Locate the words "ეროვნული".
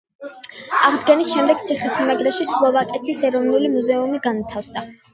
3.31-3.75